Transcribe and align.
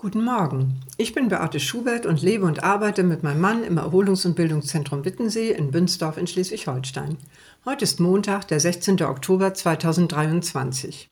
Guten 0.00 0.24
Morgen. 0.24 0.80
Ich 0.96 1.12
bin 1.12 1.28
Beate 1.28 1.60
Schubert 1.60 2.06
und 2.06 2.22
lebe 2.22 2.46
und 2.46 2.64
arbeite 2.64 3.02
mit 3.02 3.22
meinem 3.22 3.42
Mann 3.42 3.62
im 3.62 3.76
Erholungs- 3.76 4.24
und 4.24 4.34
Bildungszentrum 4.34 5.04
Wittensee 5.04 5.50
in 5.50 5.70
Bünsdorf 5.70 6.16
in 6.16 6.26
Schleswig-Holstein. 6.26 7.18
Heute 7.66 7.84
ist 7.84 8.00
Montag, 8.00 8.48
der 8.48 8.60
16. 8.60 9.02
Oktober 9.02 9.52
2023. 9.52 11.06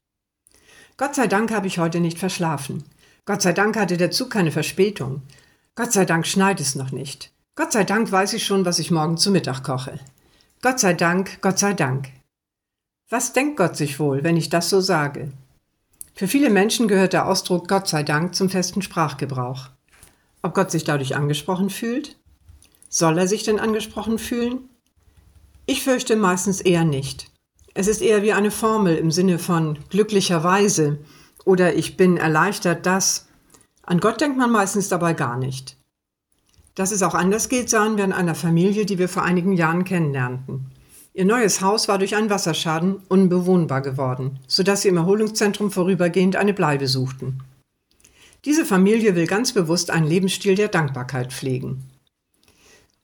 Gott 0.96 1.14
sei 1.14 1.26
Dank 1.26 1.52
habe 1.52 1.66
ich 1.66 1.78
heute 1.78 2.00
nicht 2.00 2.18
verschlafen. 2.18 2.82
Gott 3.26 3.42
sei 3.42 3.52
Dank 3.52 3.76
hatte 3.76 3.98
der 3.98 4.10
Zug 4.10 4.30
keine 4.30 4.52
Verspätung. 4.52 5.20
Gott 5.74 5.92
sei 5.92 6.06
Dank 6.06 6.26
schneit 6.26 6.58
es 6.58 6.74
noch 6.74 6.90
nicht. 6.90 7.30
Gott 7.56 7.72
sei 7.72 7.84
Dank 7.84 8.10
weiß 8.10 8.32
ich 8.32 8.46
schon, 8.46 8.64
was 8.64 8.78
ich 8.78 8.90
morgen 8.90 9.18
zu 9.18 9.30
Mittag 9.30 9.64
koche. 9.64 10.00
Gott 10.62 10.80
sei 10.80 10.94
Dank, 10.94 11.42
Gott 11.42 11.58
sei 11.58 11.74
Dank. 11.74 12.08
Was 13.10 13.34
denkt 13.34 13.58
Gott 13.58 13.76
sich 13.76 14.00
wohl, 14.00 14.24
wenn 14.24 14.38
ich 14.38 14.48
das 14.48 14.70
so 14.70 14.80
sage? 14.80 15.30
Für 16.18 16.26
viele 16.26 16.50
Menschen 16.50 16.88
gehört 16.88 17.12
der 17.12 17.28
Ausdruck 17.28 17.68
Gott 17.68 17.86
sei 17.86 18.02
Dank 18.02 18.34
zum 18.34 18.50
festen 18.50 18.82
Sprachgebrauch. 18.82 19.68
Ob 20.42 20.52
Gott 20.52 20.72
sich 20.72 20.82
dadurch 20.82 21.14
angesprochen 21.14 21.70
fühlt? 21.70 22.16
Soll 22.88 23.16
er 23.18 23.28
sich 23.28 23.44
denn 23.44 23.60
angesprochen 23.60 24.18
fühlen? 24.18 24.68
Ich 25.64 25.84
fürchte 25.84 26.16
meistens 26.16 26.60
eher 26.60 26.82
nicht. 26.82 27.30
Es 27.72 27.86
ist 27.86 28.02
eher 28.02 28.22
wie 28.22 28.32
eine 28.32 28.50
Formel 28.50 28.96
im 28.96 29.12
Sinne 29.12 29.38
von 29.38 29.78
glücklicherweise 29.90 30.98
oder 31.44 31.76
ich 31.76 31.96
bin 31.96 32.16
erleichtert, 32.16 32.84
dass. 32.84 33.28
An 33.84 34.00
Gott 34.00 34.20
denkt 34.20 34.38
man 34.38 34.50
meistens 34.50 34.88
dabei 34.88 35.14
gar 35.14 35.36
nicht. 35.36 35.76
Dass 36.74 36.90
es 36.90 37.04
auch 37.04 37.14
anders 37.14 37.48
geht, 37.48 37.70
sahen 37.70 37.96
wir 37.96 38.02
in 38.02 38.12
einer 38.12 38.34
Familie, 38.34 38.86
die 38.86 38.98
wir 38.98 39.08
vor 39.08 39.22
einigen 39.22 39.52
Jahren 39.52 39.84
kennenlernten. 39.84 40.72
Ihr 41.18 41.24
neues 41.24 41.60
Haus 41.62 41.88
war 41.88 41.98
durch 41.98 42.14
einen 42.14 42.30
Wasserschaden 42.30 43.02
unbewohnbar 43.08 43.82
geworden, 43.82 44.38
sodass 44.46 44.82
sie 44.82 44.88
im 44.88 44.98
Erholungszentrum 44.98 45.72
vorübergehend 45.72 46.36
eine 46.36 46.54
Bleibe 46.54 46.86
suchten. 46.86 47.40
Diese 48.44 48.64
Familie 48.64 49.16
will 49.16 49.26
ganz 49.26 49.52
bewusst 49.52 49.90
einen 49.90 50.06
Lebensstil 50.06 50.54
der 50.54 50.68
Dankbarkeit 50.68 51.32
pflegen. 51.32 51.82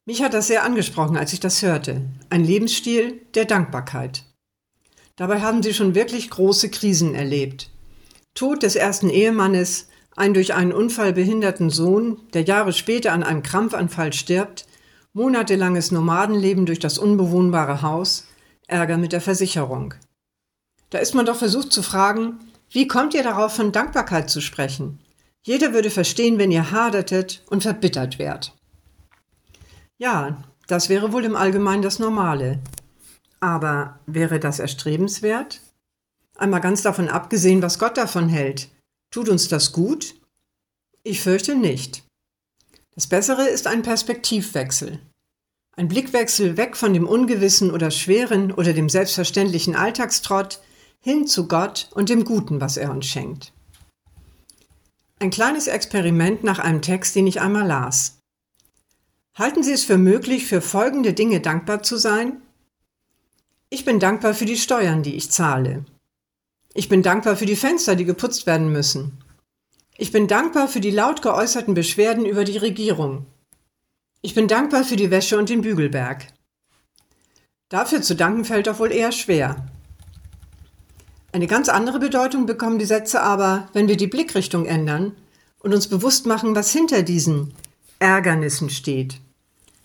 Mich 0.05 0.23
hat 0.23 0.33
das 0.33 0.47
sehr 0.47 0.63
angesprochen, 0.63 1.17
als 1.17 1.33
ich 1.33 1.41
das 1.41 1.61
hörte. 1.63 2.03
Ein 2.31 2.45
Lebensstil 2.45 3.21
der 3.35 3.47
Dankbarkeit. 3.47 4.23
Dabei 5.17 5.41
haben 5.41 5.65
sie 5.65 5.75
schon 5.75 5.97
wirklich 5.97 6.31
große 6.31 6.71
Krisen 6.71 7.17
erlebt. 7.17 7.73
Tod 8.35 8.63
des 8.63 8.77
ersten 8.77 9.11
Ehemannes, 9.11 9.89
ein 10.15 10.35
durch 10.35 10.55
einen 10.55 10.73
Unfall 10.73 11.15
behinderten 11.15 11.69
Sohn, 11.69 12.21
der 12.33 12.43
Jahre 12.43 12.73
später 12.73 13.13
an 13.13 13.25
einem 13.25 13.43
Krampfanfall 13.43 14.13
stirbt, 14.13 14.64
Monatelanges 15.17 15.93
Nomadenleben 15.93 16.67
durch 16.67 16.81
das 16.81 16.99
unbewohnbare 16.99 17.83
Haus, 17.83 18.27
Ärger 18.67 18.99
mit 18.99 19.13
der 19.13 19.21
Versicherung. 19.21 19.95
Da 20.91 20.99
ist 20.99 21.15
man 21.15 21.25
doch 21.25 21.37
versucht 21.37 21.73
zu 21.73 21.83
fragen, 21.83 22.41
wie 22.71 22.89
kommt 22.89 23.15
ihr 23.15 23.23
darauf, 23.23 23.55
von 23.55 23.71
Dankbarkeit 23.73 24.29
zu 24.29 24.41
sprechen? 24.41 24.99
Jeder 25.43 25.73
würde 25.73 25.91
verstehen, 25.91 26.39
wenn 26.39 26.51
ihr 26.51 26.73
hadertet 26.73 27.45
und 27.49 27.63
verbittert 27.63 28.19
wärt. 28.19 28.57
Ja, 29.99 30.43
das 30.67 30.89
wäre 30.89 31.13
wohl 31.13 31.25
im 31.25 31.37
Allgemeinen 31.37 31.83
das 31.83 31.99
Normale. 31.99 32.59
Aber 33.39 34.01
wäre 34.07 34.41
das 34.41 34.59
erstrebenswert? 34.59 35.61
Einmal 36.37 36.61
ganz 36.61 36.83
davon 36.83 37.09
abgesehen, 37.09 37.63
was 37.63 37.79
Gott 37.79 37.97
davon 37.97 38.29
hält. 38.29 38.69
Tut 39.11 39.29
uns 39.29 39.49
das 39.49 39.73
gut? 39.73 40.15
Ich 41.05 41.21
fürchte 41.21 41.55
nicht. 41.55 42.04
Das 42.95 43.09
Bessere 43.09 43.49
ist 43.49 43.67
ein 43.67 43.83
Perspektivwechsel. 43.83 45.01
Ein 45.77 45.89
Blickwechsel 45.89 46.57
weg 46.57 46.77
von 46.77 46.95
dem 46.95 47.09
Ungewissen 47.09 47.73
oder 47.73 47.91
Schweren 47.91 48.53
oder 48.53 48.73
dem 48.73 48.89
selbstverständlichen 48.89 49.75
Alltagstrott 49.75 50.61
hin 51.01 51.27
zu 51.27 51.49
Gott 51.49 51.89
und 51.93 52.09
dem 52.09 52.25
Guten, 52.25 52.61
was 52.61 52.77
er 52.77 52.93
uns 52.93 53.07
schenkt. 53.07 53.53
Ein 55.19 55.31
kleines 55.31 55.67
Experiment 55.67 56.45
nach 56.45 56.61
einem 56.61 56.83
Text, 56.83 57.17
den 57.17 57.27
ich 57.27 57.41
einmal 57.41 57.67
las. 57.67 58.19
Halten 59.37 59.65
Sie 59.65 59.73
es 59.73 59.85
für 59.85 59.99
möglich, 59.99 60.47
für 60.47 60.61
folgende 60.61 61.13
Dinge 61.13 61.41
dankbar 61.41 61.83
zu 61.83 61.97
sein? 61.97 62.41
Ich 63.69 63.85
bin 63.85 63.99
dankbar 63.99 64.35
für 64.35 64.45
die 64.45 64.57
Steuern, 64.57 65.03
die 65.03 65.17
ich 65.17 65.33
zahle. 65.33 65.85
Ich 66.75 66.89
bin 66.89 67.03
dankbar 67.03 67.37
für 67.37 67.47
die 67.47 67.57
Fenster, 67.57 67.97
die 67.97 68.05
geputzt 68.05 68.47
werden 68.47 68.71
müssen. 68.71 69.24
Ich 69.97 70.11
bin 70.11 70.27
dankbar 70.27 70.67
für 70.67 70.81
die 70.81 70.91
laut 70.91 71.23
geäußerten 71.23 71.75
Beschwerden 71.75 72.27
über 72.27 72.43
die 72.45 72.59
Regierung. 72.59 73.27
Ich 74.23 74.35
bin 74.35 74.49
dankbar 74.49 74.83
für 74.83 74.97
die 74.97 75.13
Wäsche 75.13 75.39
und 75.39 75.49
den 75.49 75.61
Bügelberg. 75.61 76.27
Dafür 77.69 78.03
zu 78.03 78.17
danken 78.17 78.45
fällt 78.45 78.67
doch 78.67 78.81
wohl 78.81 78.91
eher 78.91 79.13
schwer. 79.13 79.67
Eine 81.31 81.47
ganz 81.47 81.69
andere 81.69 82.01
Bedeutung 82.01 82.47
bekommen 82.47 82.79
die 82.79 82.85
Sätze 82.85 83.23
aber, 83.23 83.69
wenn 83.73 83.87
wir 83.87 83.97
die 83.97 84.07
Blickrichtung 84.07 84.67
ändern 84.67 85.13
und 85.61 85.73
uns 85.75 85.89
bewusst 85.89 86.27
machen, 86.27 86.57
was 86.57 86.73
hinter 86.73 87.03
diesen 87.03 87.55
Ärgernissen 88.01 88.71
steht. 88.71 89.21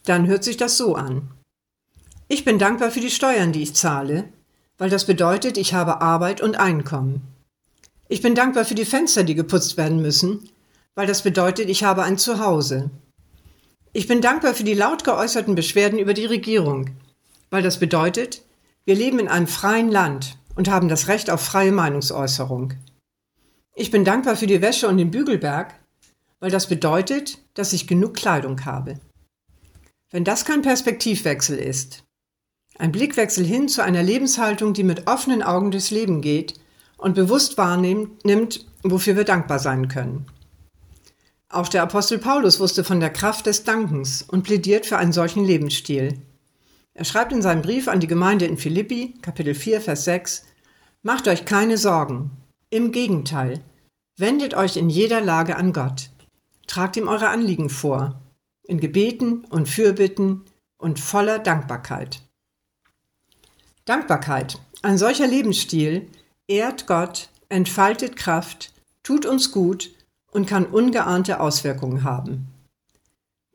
Dann 0.05 0.25
hört 0.27 0.43
sich 0.43 0.57
das 0.57 0.77
so 0.77 0.95
an. 0.95 1.29
Ich 2.27 2.45
bin 2.45 2.57
dankbar 2.59 2.91
für 2.91 2.99
die 2.99 3.11
Steuern, 3.11 3.51
die 3.51 3.63
ich 3.63 3.75
zahle, 3.75 4.25
weil 4.77 4.89
das 4.89 5.05
bedeutet, 5.05 5.57
ich 5.57 5.73
habe 5.73 6.01
Arbeit 6.01 6.41
und 6.41 6.59
Einkommen. 6.59 7.21
Ich 8.11 8.23
bin 8.23 8.33
dankbar 8.33 8.65
für 8.65 8.73
die 8.73 8.85
Fenster, 8.85 9.23
die 9.23 9.35
geputzt 9.35 9.77
werden 9.77 10.01
müssen, 10.01 10.49
weil 10.95 11.05
das 11.05 11.21
bedeutet, 11.21 11.69
ich 11.69 11.83
habe 11.83 12.01
ein 12.01 12.17
Zuhause. 12.17 12.89
Ich 13.93 14.07
bin 14.07 14.19
dankbar 14.19 14.55
für 14.55 14.63
die 14.63 14.73
laut 14.73 15.03
geäußerten 15.03 15.53
Beschwerden 15.53 15.99
über 15.99 16.15
die 16.15 16.25
Regierung, 16.25 16.89
weil 17.51 17.61
das 17.61 17.79
bedeutet, 17.79 18.41
wir 18.83 18.95
leben 18.95 19.19
in 19.19 19.27
einem 19.27 19.45
freien 19.45 19.91
Land 19.91 20.39
und 20.55 20.71
haben 20.71 20.89
das 20.89 21.07
Recht 21.07 21.29
auf 21.29 21.41
freie 21.41 21.71
Meinungsäußerung. 21.71 22.73
Ich 23.75 23.91
bin 23.91 24.03
dankbar 24.03 24.35
für 24.35 24.47
die 24.47 24.61
Wäsche 24.61 24.87
und 24.87 24.97
den 24.97 25.11
Bügelberg, 25.11 25.75
weil 26.39 26.49
das 26.49 26.67
bedeutet, 26.67 27.37
dass 27.53 27.73
ich 27.73 27.87
genug 27.87 28.15
Kleidung 28.15 28.65
habe. 28.65 28.99
Wenn 30.09 30.23
das 30.23 30.45
kein 30.45 30.63
Perspektivwechsel 30.63 31.59
ist, 31.59 32.05
ein 32.79 32.91
Blickwechsel 32.91 33.45
hin 33.45 33.69
zu 33.69 33.83
einer 33.83 34.01
Lebenshaltung, 34.01 34.73
die 34.73 34.83
mit 34.83 35.05
offenen 35.05 35.43
Augen 35.43 35.69
durchs 35.69 35.91
Leben 35.91 36.21
geht 36.21 36.59
und 36.99 37.15
bewusst 37.15 37.57
wahrnimmt, 37.57 38.65
wofür 38.83 39.15
wir 39.15 39.23
dankbar 39.23 39.59
sein 39.59 39.87
können. 39.87 40.27
Auch 41.49 41.67
der 41.67 41.81
Apostel 41.81 42.19
Paulus 42.19 42.59
wusste 42.59 42.83
von 42.83 42.99
der 42.99 43.09
Kraft 43.09 43.47
des 43.47 43.63
Dankens 43.63 44.21
und 44.21 44.43
plädiert 44.43 44.85
für 44.85 44.97
einen 44.97 45.13
solchen 45.13 45.43
Lebensstil. 45.43 46.21
Er 46.93 47.05
schreibt 47.05 47.31
in 47.31 47.41
seinem 47.41 47.63
Brief 47.63 47.87
an 47.87 47.99
die 47.99 48.07
Gemeinde 48.07 48.45
in 48.45 48.57
Philippi, 48.57 49.15
Kapitel 49.21 49.55
4, 49.55 49.81
Vers 49.81 50.03
6, 50.03 50.45
Macht 51.01 51.27
euch 51.27 51.45
keine 51.45 51.77
Sorgen. 51.77 52.31
Im 52.69 52.91
Gegenteil, 52.91 53.61
wendet 54.17 54.53
euch 54.53 54.77
in 54.77 54.89
jeder 54.89 55.21
Lage 55.21 55.55
an 55.55 55.73
Gott. 55.73 56.11
Tragt 56.67 56.97
ihm 56.97 57.07
eure 57.07 57.29
Anliegen 57.29 57.69
vor, 57.69 58.21
in 58.63 58.79
Gebeten 58.79 59.45
und 59.45 59.67
Fürbitten 59.67 60.43
und 60.77 60.99
voller 60.99 61.39
Dankbarkeit. 61.39 62.21
Dankbarkeit, 63.85 64.59
ein 64.83 64.99
solcher 64.99 65.25
Lebensstil, 65.25 66.07
ehrt 66.49 66.87
Gott, 66.87 67.29
entfaltet 67.47 68.15
Kraft, 68.15 68.73
tut 69.03 69.25
uns 69.25 69.51
gut 69.51 69.91
und 70.31 70.47
kann 70.47 70.65
ungeahnte 70.65 71.39
Auswirkungen 71.39 72.03
haben. 72.03 72.47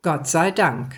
Gott 0.01 0.27
sei 0.27 0.51
Dank. 0.51 0.95